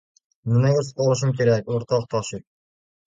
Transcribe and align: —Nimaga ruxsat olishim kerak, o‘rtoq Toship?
—Nimaga 0.53 0.77
ruxsat 0.79 1.03
olishim 1.05 1.33
kerak, 1.41 1.69
o‘rtoq 1.75 2.07
Toship? 2.15 2.43